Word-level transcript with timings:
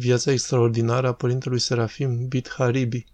Viața 0.00 0.32
extraordinară 0.32 1.08
a 1.08 1.12
părintelui 1.12 1.58
Serafim 1.58 2.26
Bit 2.26 2.50
Haribi 2.56 3.06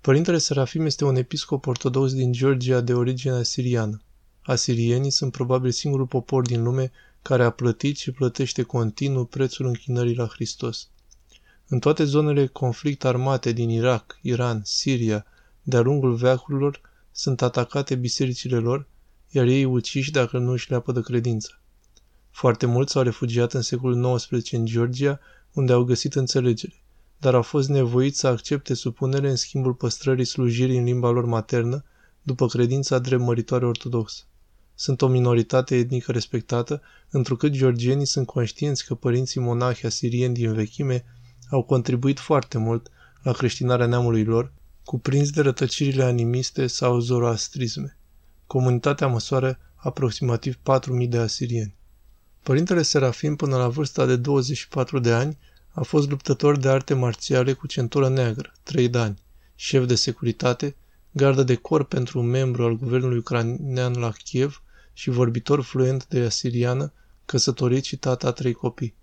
Părintele 0.00 0.38
Serafim 0.38 0.84
este 0.84 1.04
un 1.04 1.16
episcop 1.16 1.66
ortodox 1.66 2.12
din 2.12 2.32
Georgia 2.32 2.80
de 2.80 2.94
origine 2.94 3.32
asiriană. 3.32 4.02
Asirienii 4.42 5.10
sunt 5.10 5.32
probabil 5.32 5.70
singurul 5.70 6.06
popor 6.06 6.42
din 6.42 6.62
lume 6.62 6.90
care 7.22 7.44
a 7.44 7.50
plătit 7.50 7.96
și 7.96 8.10
plătește 8.10 8.62
continuu 8.62 9.24
prețul 9.24 9.66
închinării 9.66 10.14
la 10.14 10.26
Hristos. 10.26 10.88
În 11.68 11.78
toate 11.78 12.04
zonele 12.04 12.46
conflict 12.46 13.04
armate 13.04 13.52
din 13.52 13.68
Irak, 13.68 14.18
Iran, 14.22 14.62
Siria, 14.64 15.26
de-a 15.62 15.80
lungul 15.80 16.14
veacurilor, 16.14 16.80
sunt 17.12 17.42
atacate 17.42 17.94
bisericile 17.94 18.56
lor, 18.56 18.86
iar 19.30 19.46
ei 19.46 19.64
uciși 19.64 20.10
dacă 20.10 20.38
nu 20.38 20.50
își 20.50 20.70
leapă 20.70 20.92
de 20.92 21.00
credință. 21.00 21.60
Foarte 22.30 22.66
mulți 22.66 22.92
s-au 22.92 23.02
refugiat 23.02 23.52
în 23.52 23.62
secolul 23.62 24.16
XIX 24.16 24.52
în 24.52 24.64
Georgia, 24.66 25.20
unde 25.52 25.72
au 25.72 25.84
găsit 25.84 26.14
înțelegere, 26.14 26.82
dar 27.18 27.34
au 27.34 27.42
fost 27.42 27.68
nevoiți 27.68 28.18
să 28.18 28.26
accepte 28.26 28.74
supunere 28.74 29.30
în 29.30 29.36
schimbul 29.36 29.74
păstrării 29.74 30.24
slujirii 30.24 30.78
în 30.78 30.84
limba 30.84 31.10
lor 31.10 31.24
maternă, 31.24 31.84
după 32.22 32.46
credința 32.46 32.98
drept 32.98 33.22
măritoare 33.22 33.66
ortodoxă. 33.66 34.22
Sunt 34.74 35.02
o 35.02 35.08
minoritate 35.08 35.76
etnică 35.76 36.12
respectată, 36.12 36.82
întrucât 37.10 37.52
georgienii 37.52 38.06
sunt 38.06 38.26
conștienți 38.26 38.86
că 38.86 38.94
părinții 38.94 39.40
monahi 39.40 39.86
asirieni 39.86 40.34
din 40.34 40.52
vechime 40.52 41.04
au 41.50 41.62
contribuit 41.62 42.18
foarte 42.18 42.58
mult 42.58 42.90
la 43.22 43.32
creștinarea 43.32 43.86
neamului 43.86 44.24
lor, 44.24 44.52
cuprins 44.84 45.30
de 45.30 45.40
rătăcirile 45.40 46.02
animiste 46.02 46.66
sau 46.66 46.98
zoroastrisme. 46.98 47.96
Comunitatea 48.46 49.06
măsoară 49.06 49.58
aproximativ 49.74 50.58
4.000 51.02 51.08
de 51.08 51.18
asirieni. 51.18 51.76
Părintele 52.42 52.82
Serafim, 52.82 53.36
până 53.36 53.56
la 53.56 53.68
vârsta 53.68 54.06
de 54.06 54.16
24 54.16 54.98
de 54.98 55.12
ani, 55.12 55.38
a 55.70 55.82
fost 55.82 56.10
luptător 56.10 56.56
de 56.56 56.68
arte 56.68 56.94
marțiale 56.94 57.52
cu 57.52 57.66
centură 57.66 58.08
neagră, 58.08 58.52
3 58.62 58.88
de 58.88 58.98
ani, 58.98 59.18
șef 59.54 59.86
de 59.86 59.94
securitate, 59.94 60.76
gardă 61.10 61.42
de 61.42 61.54
corp 61.54 61.88
pentru 61.88 62.18
un 62.18 62.26
membru 62.26 62.64
al 62.64 62.76
guvernului 62.76 63.18
ucrainean 63.18 63.92
la 63.92 64.10
Kiev 64.10 64.62
și 64.92 65.10
vorbitor 65.10 65.60
fluent 65.60 66.06
de 66.06 66.20
asiriană, 66.20 66.92
căsătorit 67.24 67.84
și 67.84 67.96
tata 67.96 68.26
a 68.26 68.32
trei 68.32 68.52
copii. 68.52 68.94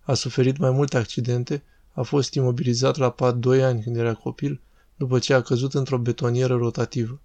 A 0.00 0.14
suferit 0.14 0.56
mai 0.56 0.70
multe 0.70 0.96
accidente, 0.96 1.62
a 1.92 2.02
fost 2.02 2.34
imobilizat 2.34 2.96
la 2.96 3.10
pat 3.10 3.36
2 3.36 3.62
ani 3.62 3.82
când 3.82 3.96
era 3.96 4.14
copil, 4.14 4.60
după 4.96 5.18
ce 5.18 5.34
a 5.34 5.42
căzut 5.42 5.74
într-o 5.74 5.98
betonieră 5.98 6.56
rotativă. 6.56 7.20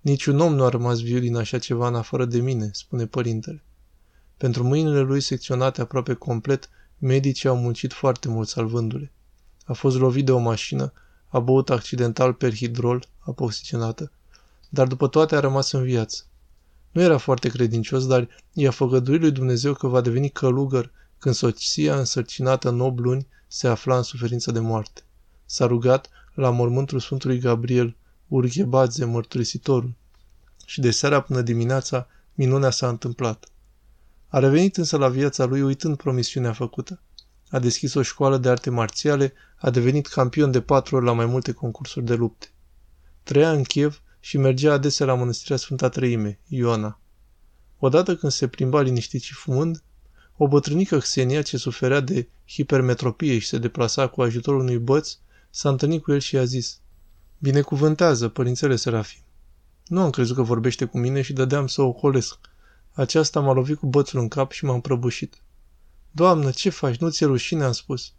Niciun 0.00 0.40
om 0.40 0.54
nu 0.54 0.64
a 0.64 0.68
rămas 0.68 1.00
viu 1.00 1.18
din 1.18 1.36
așa 1.36 1.58
ceva 1.58 1.88
în 1.88 1.94
afară 1.94 2.24
de 2.24 2.40
mine, 2.40 2.70
spune 2.72 3.06
părintele. 3.06 3.62
Pentru 4.40 4.64
mâinile 4.64 5.00
lui 5.00 5.20
secționate 5.20 5.80
aproape 5.80 6.14
complet, 6.14 6.70
medicii 6.98 7.48
au 7.48 7.56
muncit 7.56 7.92
foarte 7.92 8.28
mult 8.28 8.48
salvându-le. 8.48 9.12
A 9.64 9.72
fost 9.72 9.96
lovit 9.98 10.24
de 10.24 10.32
o 10.32 10.38
mașină, 10.38 10.92
a 11.28 11.38
băut 11.38 11.70
accidental 11.70 12.32
perhidrol, 12.32 13.06
apă 13.18 13.42
oxigenată, 13.42 14.12
dar 14.68 14.86
după 14.86 15.08
toate 15.08 15.36
a 15.36 15.40
rămas 15.40 15.72
în 15.72 15.82
viață. 15.82 16.24
Nu 16.90 17.00
era 17.00 17.18
foarte 17.18 17.48
credincios, 17.48 18.06
dar 18.06 18.28
i-a 18.52 18.70
făgăduit 18.70 19.20
lui 19.20 19.30
Dumnezeu 19.30 19.74
că 19.74 19.86
va 19.86 20.00
deveni 20.00 20.30
călugăr 20.30 20.90
când 21.18 21.34
soția 21.34 21.98
însărcinată 21.98 22.68
în 22.68 22.80
8 22.80 22.98
luni 22.98 23.26
se 23.46 23.68
afla 23.68 23.96
în 23.96 24.02
suferință 24.02 24.52
de 24.52 24.60
moarte. 24.60 25.02
S-a 25.44 25.66
rugat 25.66 26.08
la 26.34 26.50
mormântul 26.50 27.00
Sfântului 27.00 27.38
Gabriel, 27.38 27.96
Urghebadze, 28.28 29.04
mărturisitorul. 29.04 29.92
Și 30.66 30.80
de 30.80 30.90
seara 30.90 31.20
până 31.20 31.40
dimineața, 31.40 32.06
minunea 32.34 32.70
s-a 32.70 32.88
întâmplat. 32.88 33.44
A 34.32 34.38
revenit 34.38 34.76
însă 34.76 34.96
la 34.96 35.08
viața 35.08 35.44
lui 35.44 35.62
uitând 35.62 35.96
promisiunea 35.96 36.52
făcută. 36.52 37.00
A 37.48 37.58
deschis 37.58 37.94
o 37.94 38.02
școală 38.02 38.38
de 38.38 38.48
arte 38.48 38.70
marțiale, 38.70 39.32
a 39.56 39.70
devenit 39.70 40.06
campion 40.06 40.50
de 40.50 40.60
patru 40.60 40.96
ori 40.96 41.04
la 41.04 41.12
mai 41.12 41.26
multe 41.26 41.52
concursuri 41.52 42.04
de 42.04 42.14
lupte. 42.14 42.52
Trăia 43.22 43.52
în 43.52 43.62
Kiev 43.62 44.02
și 44.20 44.38
mergea 44.38 44.72
adesea 44.72 45.06
la 45.06 45.14
mănăstirea 45.14 45.56
Sfânta 45.56 45.88
Trăime, 45.88 46.38
Ioana. 46.46 47.00
Odată 47.78 48.16
când 48.16 48.32
se 48.32 48.48
plimba 48.48 48.80
liniștit 48.80 49.22
și 49.22 49.34
fumând, 49.34 49.82
o 50.36 50.48
bătrânică 50.48 50.98
Xenia 50.98 51.42
ce 51.42 51.56
suferea 51.56 52.00
de 52.00 52.28
hipermetropie 52.48 53.38
și 53.38 53.46
se 53.46 53.58
deplasa 53.58 54.06
cu 54.06 54.22
ajutorul 54.22 54.60
unui 54.60 54.78
băț, 54.78 55.16
s-a 55.50 55.68
întâlnit 55.68 56.02
cu 56.02 56.12
el 56.12 56.20
și 56.20 56.34
i-a 56.34 56.44
zis 56.44 56.80
Binecuvântează, 57.38 58.28
părințele 58.28 58.76
Serafim. 58.76 59.20
Nu 59.86 60.00
am 60.00 60.10
crezut 60.10 60.36
că 60.36 60.42
vorbește 60.42 60.84
cu 60.84 60.98
mine 60.98 61.22
și 61.22 61.32
dădeam 61.32 61.66
să 61.66 61.82
o 61.82 61.92
colesc. 61.92 62.49
Aceasta 62.92 63.40
m-a 63.40 63.52
lovit 63.52 63.78
cu 63.78 63.86
bățul 63.86 64.20
în 64.20 64.28
cap 64.28 64.50
și 64.50 64.64
m-am 64.64 64.80
prăbușit. 64.80 65.42
Doamnă, 66.10 66.50
ce 66.50 66.70
faci? 66.70 66.96
Nu 66.96 67.10
ți-e 67.10 67.26
rușine?" 67.26 67.64
am 67.64 67.72
spus. 67.72 68.12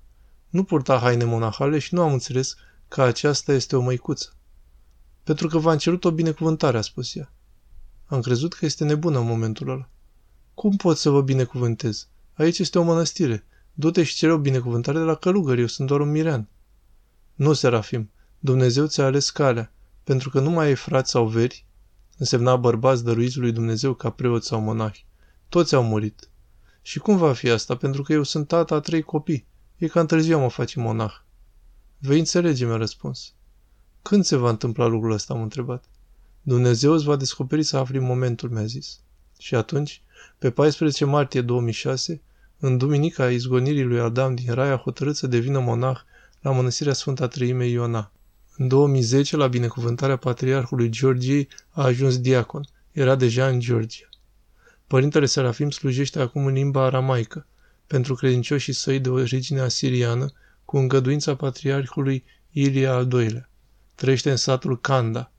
Nu 0.49 0.63
purta 0.63 0.97
haine 0.97 1.23
monahale 1.23 1.79
și 1.79 1.93
nu 1.93 2.01
am 2.01 2.11
înțeles 2.11 2.55
că 2.87 3.01
aceasta 3.01 3.53
este 3.53 3.75
o 3.75 3.81
măicuță. 3.81 4.35
Pentru 5.23 5.47
că 5.47 5.57
v-am 5.57 5.77
cerut 5.77 6.05
o 6.05 6.11
binecuvântare, 6.11 6.77
a 6.77 6.81
spus 6.81 7.15
ea. 7.15 7.33
Am 8.05 8.21
crezut 8.21 8.53
că 8.53 8.65
este 8.65 8.83
nebună 8.83 9.19
în 9.19 9.25
momentul 9.25 9.69
ăla. 9.69 9.89
Cum 10.53 10.75
pot 10.75 10.97
să 10.97 11.09
vă 11.09 11.21
binecuvântez? 11.21 12.07
Aici 12.33 12.59
este 12.59 12.79
o 12.79 12.83
mănăstire. 12.83 13.45
Du-te 13.73 14.03
și 14.03 14.15
cere 14.15 14.33
o 14.33 14.37
binecuvântare 14.37 14.97
de 14.97 15.03
la 15.03 15.15
călugări, 15.15 15.59
eu 15.59 15.67
sunt 15.67 15.87
doar 15.87 15.99
un 15.99 16.11
mirean. 16.11 16.47
Nu, 17.33 17.53
Serafim, 17.53 18.11
Dumnezeu 18.39 18.85
ți-a 18.85 19.05
ales 19.05 19.29
calea, 19.29 19.73
pentru 20.03 20.29
că 20.29 20.39
nu 20.39 20.49
mai 20.49 20.65
ai 20.65 20.75
frați 20.75 21.11
sau 21.11 21.27
veri, 21.27 21.65
însemna 22.21 22.55
bărbați 22.55 23.03
dăruiți 23.03 23.37
lui 23.37 23.51
Dumnezeu 23.51 23.93
ca 23.93 24.09
preoți 24.09 24.47
sau 24.47 24.59
monahi. 24.59 25.05
Toți 25.49 25.75
au 25.75 25.83
murit. 25.83 26.29
Și 26.81 26.99
cum 26.99 27.17
va 27.17 27.33
fi 27.33 27.49
asta? 27.49 27.75
Pentru 27.75 28.01
că 28.01 28.13
eu 28.13 28.23
sunt 28.23 28.47
tata 28.47 28.75
a 28.75 28.79
trei 28.79 29.01
copii. 29.01 29.45
E 29.77 29.87
ca 29.87 29.99
întârziu 29.99 30.39
mă 30.39 30.49
face 30.49 30.79
monah. 30.79 31.13
Vei 31.97 32.19
înțelege, 32.19 32.65
mi-a 32.65 32.75
răspuns. 32.75 33.33
Când 34.01 34.23
se 34.23 34.35
va 34.35 34.49
întâmpla 34.49 34.85
lucrul 34.85 35.11
ăsta, 35.11 35.33
am 35.33 35.41
întrebat. 35.41 35.85
Dumnezeu 36.41 36.93
îți 36.93 37.03
va 37.03 37.15
descoperi 37.15 37.63
să 37.63 37.77
afli 37.77 37.99
momentul, 37.99 38.49
mi-a 38.49 38.65
zis. 38.65 38.99
Și 39.37 39.55
atunci, 39.55 40.01
pe 40.37 40.51
14 40.51 41.05
martie 41.05 41.41
2006, 41.41 42.21
în 42.59 42.77
duminica 42.77 43.29
izgonirii 43.29 43.83
lui 43.83 43.99
Adam 43.99 44.35
din 44.35 44.53
Rai, 44.53 44.71
a 44.71 44.77
hotărât 44.77 45.15
să 45.15 45.27
devină 45.27 45.59
monah 45.59 45.99
la 46.41 46.51
mănăstirea 46.51 46.93
Sfânta 46.93 47.27
Treime 47.27 47.65
Iona. 47.65 48.11
În 48.61 48.67
2010, 48.67 49.35
la 49.35 49.47
binecuvântarea 49.47 50.15
patriarhului 50.15 50.89
Georgiei, 50.89 51.47
a 51.69 51.83
ajuns 51.83 52.19
diacon. 52.19 52.67
Era 52.91 53.15
deja 53.15 53.47
în 53.47 53.59
Georgia. 53.59 54.09
Părintele 54.87 55.25
Serafim 55.25 55.69
slujește 55.69 56.19
acum 56.19 56.45
în 56.45 56.53
limba 56.53 56.85
aramaică, 56.85 57.47
pentru 57.87 58.15
credincioșii 58.15 58.73
săi 58.73 58.99
de 58.99 59.09
origine 59.09 59.59
asiriană, 59.59 60.31
cu 60.65 60.77
îngăduința 60.77 61.35
patriarhului 61.35 62.23
Ilia 62.51 62.93
al 62.93 63.11
II-lea. 63.11 63.49
Trăiește 63.95 64.29
în 64.29 64.37
satul 64.37 64.79
Kanda, 64.81 65.31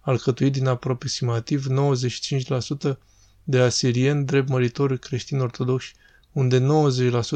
alcătuit 0.00 0.52
din 0.52 0.66
aproximativ 0.66 1.66
95% 1.66 2.98
de 3.44 3.58
asirieni 3.58 4.24
drept 4.24 4.48
măritori 4.48 4.98
creștini 4.98 5.40
ortodoxi, 5.40 5.94
unde 6.32 6.60
90% 6.60 6.64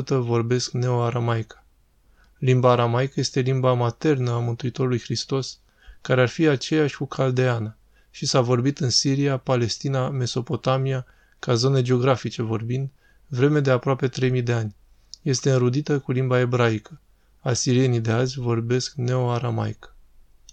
vorbesc 0.09 0.71
neo-aramaica. 0.71 1.64
Limba 2.45 2.71
aramaică 2.71 3.21
este 3.21 3.41
limba 3.41 3.73
maternă 3.73 4.31
a 4.31 4.39
Mântuitorului 4.39 5.01
Hristos, 5.01 5.59
care 6.01 6.21
ar 6.21 6.29
fi 6.29 6.47
aceeași 6.47 6.97
cu 6.97 7.05
caldeana, 7.05 7.77
și 8.11 8.27
s-a 8.27 8.41
vorbit 8.41 8.79
în 8.79 8.91
Siria, 8.91 9.37
Palestina, 9.37 10.11
Mesopotamia, 10.11 11.07
ca 11.39 11.55
zone 11.55 11.83
geografice 11.83 12.43
vorbind, 12.43 12.89
vreme 13.27 13.61
de 13.61 13.71
aproape 13.71 14.09
3000 14.09 14.43
de 14.43 14.53
ani. 14.53 14.75
Este 15.23 15.51
înrudită 15.51 15.99
cu 15.99 16.13
limba 16.13 16.39
ebraică. 16.39 17.01
Asirienii 17.41 18.01
de 18.01 18.11
azi 18.11 18.39
vorbesc 18.39 18.93
neo-aramaică. 18.95 19.94